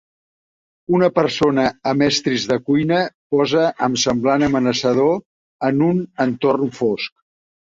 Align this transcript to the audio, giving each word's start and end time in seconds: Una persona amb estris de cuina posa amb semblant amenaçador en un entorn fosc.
Una 0.99 1.09
persona 1.17 1.65
amb 1.91 2.05
estris 2.05 2.47
de 2.51 2.57
cuina 2.69 3.01
posa 3.35 3.67
amb 3.89 4.01
semblant 4.05 4.47
amenaçador 4.49 5.15
en 5.71 5.85
un 5.91 6.03
entorn 6.27 6.75
fosc. 6.81 7.17